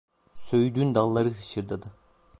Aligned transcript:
Söğüdün 0.35 0.95
dalları 0.95 1.29
hışırdadı. 1.33 1.87